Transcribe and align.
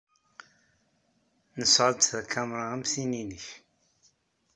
Nesɣa-d 1.59 1.99
takamra 2.09 2.63
am 2.73 2.83
tin-nnek. 2.91 3.45